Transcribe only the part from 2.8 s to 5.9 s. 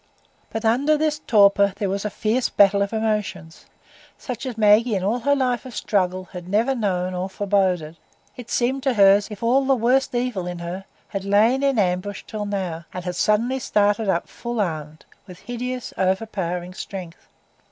of emotions, such as Maggie in all her life of